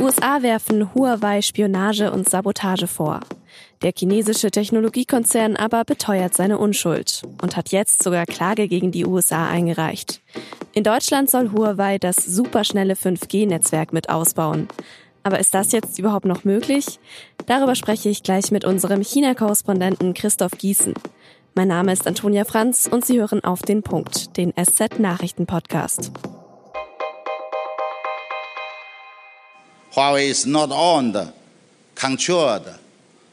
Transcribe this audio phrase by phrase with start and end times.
[0.00, 3.20] USA werfen Huawei Spionage und Sabotage vor.
[3.82, 9.48] Der chinesische Technologiekonzern aber beteuert seine Unschuld und hat jetzt sogar Klage gegen die USA
[9.48, 10.22] eingereicht.
[10.72, 14.68] In Deutschland soll Huawei das superschnelle 5G-Netzwerk mit ausbauen.
[15.22, 16.98] Aber ist das jetzt überhaupt noch möglich?
[17.44, 20.94] Darüber spreche ich gleich mit unserem China-Korrespondenten Christoph Gießen.
[21.54, 26.10] Mein Name ist Antonia Franz und Sie hören auf den Punkt, den SZ-Nachrichten-Podcast.
[29.94, 31.32] Huawei is not owned,
[31.94, 32.78] controlled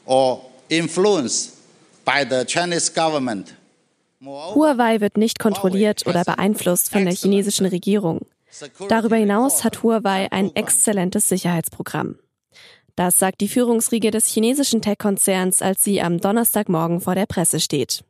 [0.06, 1.56] or influenced
[2.04, 3.54] by the Chinese government.
[4.20, 8.26] Huawei wird nicht kontrolliert oder beeinflusst von der chinesischen Regierung.
[8.88, 12.16] Darüber hinaus hat Huawei ein exzellentes Sicherheitsprogramm.
[12.96, 18.02] Das sagt die Führungsriege des chinesischen Tech-Konzerns, als sie am Donnerstagmorgen vor der Presse steht.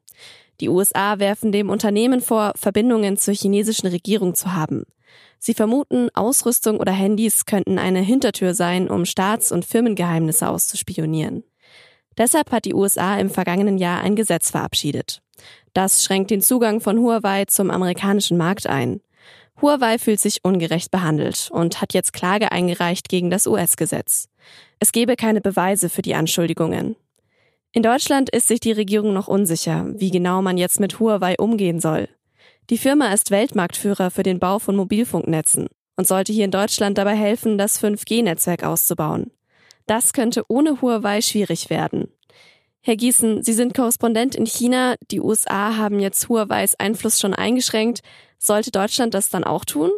[0.60, 4.87] Die USA werfen dem Unternehmen vor, Verbindungen zur chinesischen Regierung zu haben.
[5.38, 11.45] Sie vermuten, Ausrüstung oder Handys könnten eine Hintertür sein, um Staats- und Firmengeheimnisse auszuspionieren.
[12.16, 15.23] Deshalb hat die USA im vergangenen Jahr ein Gesetz verabschiedet.
[15.73, 19.01] Das schränkt den Zugang von Huawei zum amerikanischen Markt ein.
[19.62, 24.29] Huawei fühlt sich ungerecht behandelt und hat jetzt Klage eingereicht gegen das US-Gesetz.
[24.80, 26.96] Es gebe keine Beweise für die Anschuldigungen.
[27.73, 31.80] In Deutschland ist sich die Regierung noch unsicher, wie genau man jetzt mit Huawei umgehen
[31.80, 32.09] soll.
[32.71, 37.15] Die Firma ist Weltmarktführer für den Bau von Mobilfunknetzen und sollte hier in Deutschland dabei
[37.15, 39.30] helfen, das 5G-Netzwerk auszubauen.
[39.87, 42.13] Das könnte ohne Huawei schwierig werden.
[42.83, 44.96] Herr Gießen, Sie sind Korrespondent in China.
[45.11, 48.02] Die USA haben jetzt Huaweis Einfluss schon eingeschränkt.
[48.37, 49.91] Sollte Deutschland das dann auch tun?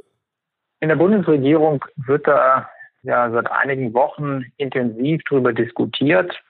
[0.78, 2.70] In der Bundesregierung wird da
[3.02, 6.40] ja seit einigen Wochen intensiv darüber diskutiert.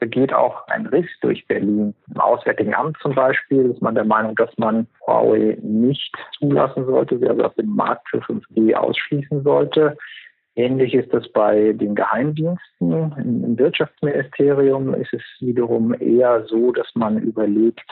[0.00, 1.94] Geht auch ein Riss durch Berlin.
[2.14, 7.18] Im Auswärtigen Amt zum Beispiel ist man der Meinung, dass man Huawei nicht zulassen sollte,
[7.28, 9.96] also auf dem Markt für 5G ausschließen sollte.
[10.54, 13.12] Ähnlich ist das bei den Geheimdiensten.
[13.18, 17.84] Im Wirtschaftsministerium ist es wiederum eher so, dass man überlegt,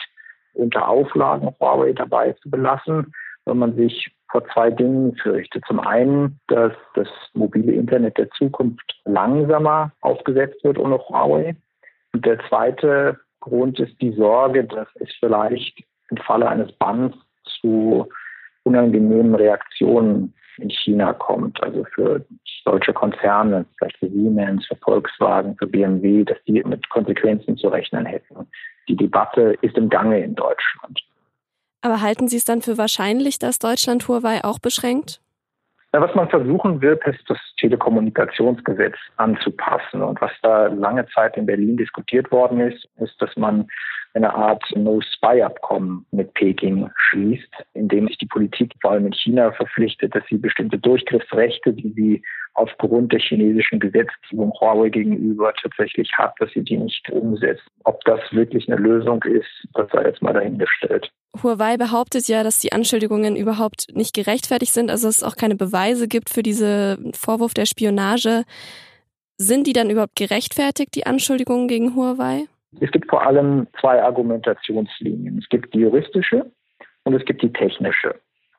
[0.54, 3.12] unter Auflagen Huawei dabei zu belassen,
[3.44, 5.64] wenn man sich vor zwei Dingen fürchtet.
[5.66, 11.54] Zum einen, dass das mobile Internet der Zukunft langsamer aufgesetzt wird ohne Huawei.
[12.14, 17.14] Und der zweite Grund ist die Sorge, dass es vielleicht im Falle eines Banns
[17.60, 18.08] zu
[18.62, 21.60] unangenehmen Reaktionen in China kommt.
[21.62, 22.24] Also für
[22.64, 28.06] deutsche Konzerne, vielleicht für Siemens, für Volkswagen, für BMW, dass die mit Konsequenzen zu rechnen
[28.06, 28.46] hätten.
[28.88, 31.00] Die Debatte ist im Gange in Deutschland.
[31.82, 35.20] Aber halten Sie es dann für wahrscheinlich, dass Deutschland Huawei auch beschränkt?
[35.94, 40.02] Ja, was man versuchen wird, ist das Telekommunikationsgesetz anzupassen.
[40.02, 43.68] Und was da lange Zeit in Berlin diskutiert worden ist, ist, dass man
[44.14, 49.52] eine Art No-Spy-Abkommen mit Peking schließt, in dem sich die Politik vor allem in China
[49.52, 52.22] verpflichtet, dass sie bestimmte Durchgriffsrechte, die sie
[52.54, 57.64] aufgrund der chinesischen Gesetzgebung Huawei gegenüber tatsächlich hat, dass sie die nicht umsetzt.
[57.84, 61.10] Ob das wirklich eine Lösung ist, das sei jetzt mal dahingestellt.
[61.42, 66.06] Huawei behauptet ja, dass die Anschuldigungen überhaupt nicht gerechtfertigt sind, also es auch keine Beweise
[66.06, 68.44] gibt für diesen Vorwurf der Spionage.
[69.36, 72.44] Sind die dann überhaupt gerechtfertigt, die Anschuldigungen gegen Huawei?
[72.80, 75.38] Es gibt vor allem zwei Argumentationslinien.
[75.38, 76.50] Es gibt die juristische
[77.02, 78.14] und es gibt die technische.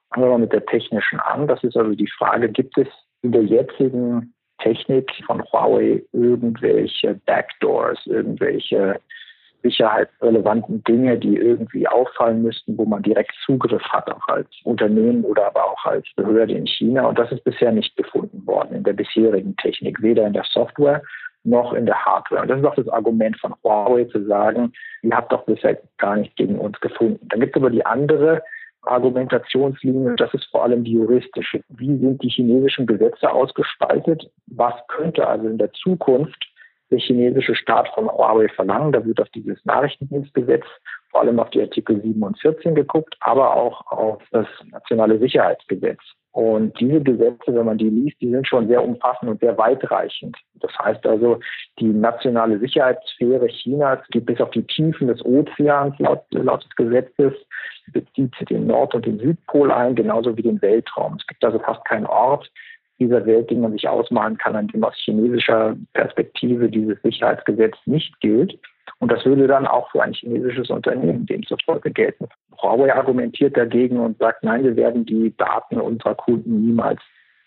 [0.10, 1.48] Fangen wir mal mit der technischen an.
[1.48, 2.88] Das ist also die Frage, gibt es
[3.26, 9.00] in der jetzigen Technik von Huawei irgendwelche Backdoors, irgendwelche
[9.64, 15.48] sicherheitsrelevanten Dinge, die irgendwie auffallen müssten, wo man direkt Zugriff hat, auch als Unternehmen oder
[15.48, 17.08] aber auch als Behörde in China.
[17.08, 21.02] Und das ist bisher nicht gefunden worden in der bisherigen Technik, weder in der Software
[21.44, 22.44] noch in der Hardware.
[22.44, 24.72] Und das ist auch das Argument von Huawei zu sagen,
[25.02, 27.28] ihr habt doch bisher gar nicht gegen uns gefunden.
[27.30, 28.44] Dann gibt es aber die andere
[28.88, 31.62] Argumentationslinie, das ist vor allem die juristische.
[31.70, 34.30] Wie sind die chinesischen Gesetze ausgestaltet?
[34.48, 36.42] Was könnte also in der Zukunft
[36.92, 38.92] der chinesische Staat von Huawei verlangen?
[38.92, 40.66] Da wird auf dieses Nachrichtendienstgesetz,
[41.10, 46.00] vor allem auf die Artikel 7 und 14 geguckt, aber auch auf das nationale Sicherheitsgesetz.
[46.36, 50.36] Und diese Gesetze, wenn man die liest, die sind schon sehr umfassend und sehr weitreichend.
[50.56, 51.40] Das heißt also,
[51.80, 57.32] die nationale Sicherheitssphäre Chinas geht bis auf die Tiefen des Ozeans laut, laut des Gesetzes,
[57.94, 61.16] bezieht den Nord- und den Südpol ein, genauso wie den Weltraum.
[61.18, 62.52] Es gibt also fast keinen Ort
[63.00, 68.20] dieser Welt, den man sich ausmalen kann, an dem aus chinesischer Perspektive dieses Sicherheitsgesetz nicht
[68.20, 68.60] gilt.
[69.00, 72.28] Und das würde dann auch für ein chinesisches Unternehmen demzufolge gelten.
[72.62, 77.02] Huawei argumentiert dagegen und sagt, nein, wir werden die Daten unserer Kunden niemals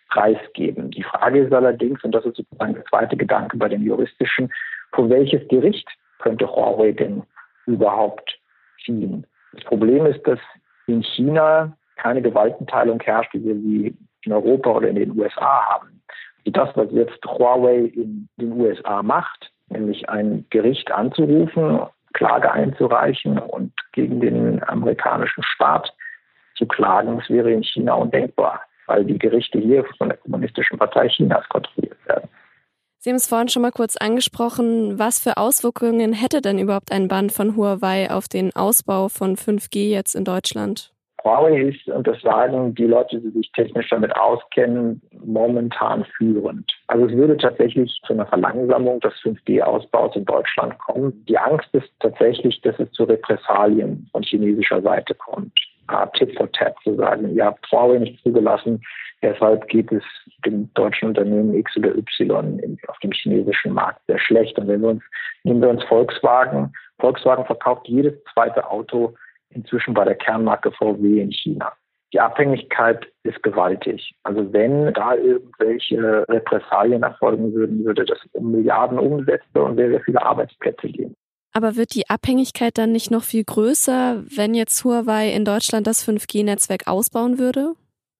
[0.08, 0.90] preisgeben.
[0.90, 4.50] Die Frage ist allerdings, und das ist sozusagen der zweite Gedanke bei dem juristischen,
[4.92, 5.88] vor welches Gericht
[6.18, 7.22] könnte Huawei denn
[7.66, 8.38] überhaupt
[8.84, 9.26] ziehen?
[9.52, 10.38] Das Problem ist, dass
[10.86, 16.02] in China keine Gewaltenteilung herrscht, wie wir sie in Europa oder in den USA haben.
[16.44, 21.80] Das, was jetzt Huawei in den USA macht, nämlich ein Gericht anzurufen,
[22.14, 25.92] Klage einzureichen und gegen den amerikanischen Staat
[26.56, 31.08] zu klagen, das wäre in China undenkbar, weil die Gerichte hier von der Kommunistischen Partei
[31.08, 32.28] Chinas kontrolliert werden.
[32.98, 34.98] Sie haben es vorhin schon mal kurz angesprochen.
[34.98, 39.90] Was für Auswirkungen hätte denn überhaupt ein Band von Huawei auf den Ausbau von 5G
[39.90, 40.92] jetzt in Deutschland?
[41.24, 46.70] Huawei ist, und das sagen die Leute, die sich technisch damit auskennen, momentan führend.
[46.86, 51.24] Also es würde tatsächlich zu einer Verlangsamung des 5G-Ausbaus in Deutschland kommen.
[51.28, 55.52] Die Angst ist tatsächlich, dass es zu Repressalien von chinesischer Seite kommt.
[55.88, 58.82] Art Tit for Tat zu sagen, ihr habt Huawei nicht zugelassen,
[59.22, 60.02] deshalb geht es
[60.44, 64.58] dem deutschen Unternehmen X oder Y auf dem chinesischen Markt sehr schlecht.
[64.58, 65.02] Und wenn wir uns,
[65.44, 69.14] nehmen wir uns Volkswagen, Volkswagen verkauft jedes zweite Auto
[69.50, 71.72] inzwischen bei der Kernmarke VW in China.
[72.12, 74.14] Die Abhängigkeit ist gewaltig.
[74.22, 80.00] Also wenn da irgendwelche Repressalien erfolgen würden, würde das um Milliarden Umsätze und sehr, sehr
[80.00, 81.14] viele Arbeitsplätze gehen.
[81.52, 86.06] Aber wird die Abhängigkeit dann nicht noch viel größer, wenn jetzt Huawei in Deutschland das
[86.06, 87.72] 5G-Netzwerk ausbauen würde?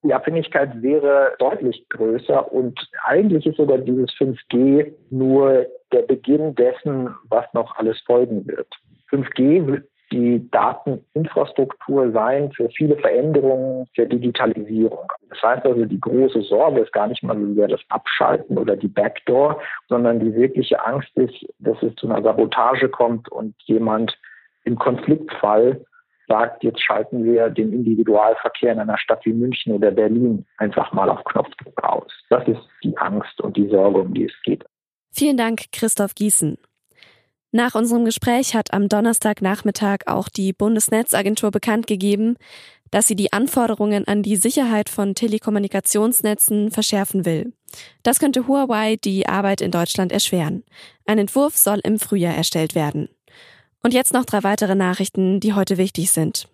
[0.05, 7.15] Die Abhängigkeit wäre deutlich größer und eigentlich ist sogar dieses 5G nur der Beginn dessen,
[7.29, 8.69] was noch alles folgen wird.
[9.11, 15.13] 5G wird die Dateninfrastruktur sein für viele Veränderungen der Digitalisierung.
[15.29, 18.77] Das heißt also, die große Sorge ist gar nicht mal so sehr das Abschalten oder
[18.77, 24.19] die Backdoor, sondern die wirkliche Angst ist, dass es zu einer Sabotage kommt und jemand
[24.65, 25.85] im Konfliktfall
[26.29, 31.09] sagt, jetzt schalten wir den Individualverkehr in einer Stadt wie München oder Berlin einfach mal
[31.09, 32.13] auf Knopfdruck aus.
[32.29, 34.65] Das ist die Angst und die Sorge, um die es geht.
[35.11, 36.59] Vielen Dank, Christoph Gießen.
[37.51, 42.37] Nach unserem Gespräch hat am Donnerstagnachmittag auch die Bundesnetzagentur bekannt gegeben,
[42.91, 47.55] dass sie die Anforderungen an die Sicherheit von Telekommunikationsnetzen verschärfen will.
[48.03, 50.63] Das könnte Huawei die Arbeit in Deutschland erschweren.
[51.07, 53.09] Ein Entwurf soll im Frühjahr erstellt werden.
[53.83, 56.49] Und jetzt noch drei weitere Nachrichten, die heute wichtig sind.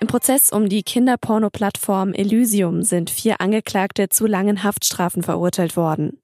[0.00, 6.18] Im Prozess um die Kinderporno-Plattform Elysium sind vier Angeklagte zu langen Haftstrafen verurteilt worden.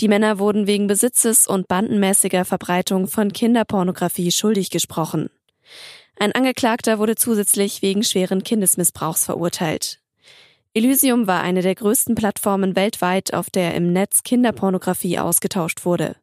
[0.00, 5.30] Die Männer wurden wegen Besitzes und bandenmäßiger Verbreitung von Kinderpornografie schuldig gesprochen.
[6.18, 10.00] Ein Angeklagter wurde zusätzlich wegen schweren Kindesmissbrauchs verurteilt.
[10.74, 16.16] Elysium war eine der größten Plattformen weltweit, auf der im Netz Kinderpornografie ausgetauscht wurde.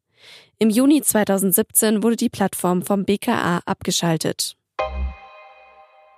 [0.60, 4.56] Im Juni 2017 wurde die Plattform vom BKA abgeschaltet.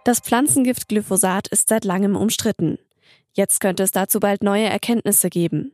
[0.04, 2.77] Das Pflanzengift Glyphosat ist seit langem umstritten.
[3.33, 5.74] Jetzt könnte es dazu bald neue Erkenntnisse geben.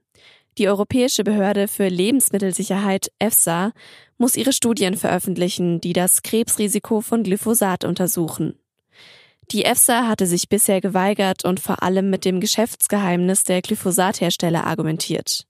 [0.60, 3.72] Die Europäische Behörde für Lebensmittelsicherheit EFSA
[4.18, 8.60] muss ihre Studien veröffentlichen, die das Krebsrisiko von Glyphosat untersuchen.
[9.52, 15.48] Die EFSA hatte sich bisher geweigert und vor allem mit dem Geschäftsgeheimnis der Glyphosathersteller argumentiert.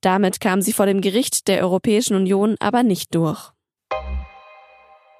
[0.00, 3.52] Damit kam sie vor dem Gericht der Europäischen Union aber nicht durch.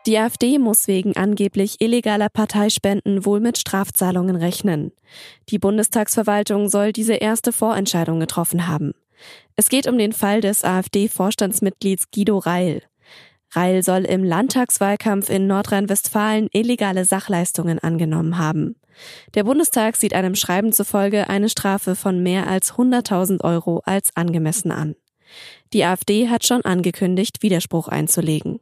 [0.05, 4.91] Die AfD muss wegen angeblich illegaler Parteispenden wohl mit Strafzahlungen rechnen.
[5.49, 8.95] Die Bundestagsverwaltung soll diese erste Vorentscheidung getroffen haben.
[9.57, 12.83] Es geht um den Fall des AfD-Vorstandsmitglieds Guido Reil.
[13.53, 18.77] Reil soll im Landtagswahlkampf in Nordrhein-Westfalen illegale Sachleistungen angenommen haben.
[19.35, 24.71] Der Bundestag sieht einem Schreiben zufolge eine Strafe von mehr als 100.000 Euro als angemessen
[24.71, 24.97] an.
[25.73, 28.61] Die AfD hat schon angekündigt, Widerspruch einzulegen.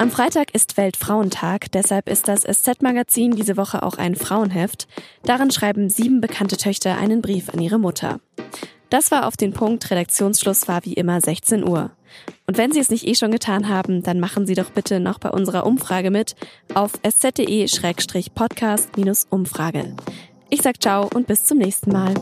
[0.00, 4.88] Am Freitag ist Weltfrauentag, deshalb ist das SZ-Magazin diese Woche auch ein Frauenheft.
[5.24, 8.18] Darin schreiben sieben bekannte Töchter einen Brief an ihre Mutter.
[8.88, 9.90] Das war auf den Punkt.
[9.90, 11.90] Redaktionsschluss war wie immer 16 Uhr.
[12.46, 15.18] Und wenn Sie es nicht eh schon getan haben, dann machen Sie doch bitte noch
[15.18, 16.34] bei unserer Umfrage mit
[16.72, 19.96] auf sz.de-podcast-umfrage.
[20.48, 22.14] Ich sag ciao und bis zum nächsten Mal.